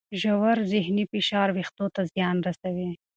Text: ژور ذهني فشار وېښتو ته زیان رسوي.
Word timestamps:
ژور 0.21 0.57
ذهني 0.71 1.03
فشار 1.11 1.49
وېښتو 1.53 1.85
ته 1.95 2.01
زیان 2.13 2.37
رسوي. 2.47 2.91